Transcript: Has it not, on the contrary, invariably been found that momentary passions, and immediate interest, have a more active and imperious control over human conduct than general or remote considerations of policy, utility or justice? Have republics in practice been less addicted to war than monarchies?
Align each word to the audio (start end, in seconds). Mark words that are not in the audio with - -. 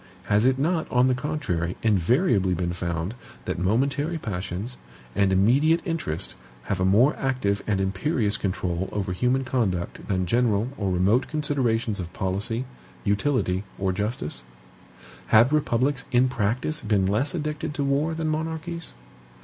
Has 0.23 0.47
it 0.47 0.57
not, 0.57 0.91
on 0.91 1.05
the 1.05 1.13
contrary, 1.13 1.77
invariably 1.83 2.55
been 2.55 2.73
found 2.73 3.13
that 3.45 3.59
momentary 3.59 4.17
passions, 4.17 4.77
and 5.15 5.31
immediate 5.31 5.79
interest, 5.85 6.33
have 6.63 6.79
a 6.79 6.85
more 6.85 7.15
active 7.17 7.61
and 7.67 7.79
imperious 7.79 8.35
control 8.35 8.89
over 8.91 9.13
human 9.13 9.43
conduct 9.43 10.07
than 10.07 10.25
general 10.25 10.69
or 10.75 10.89
remote 10.91 11.27
considerations 11.27 11.99
of 11.99 12.11
policy, 12.13 12.65
utility 13.03 13.63
or 13.77 13.93
justice? 13.93 14.41
Have 15.27 15.53
republics 15.53 16.05
in 16.11 16.29
practice 16.29 16.81
been 16.81 17.05
less 17.05 17.35
addicted 17.35 17.75
to 17.75 17.83
war 17.83 18.15
than 18.15 18.27
monarchies? 18.27 18.95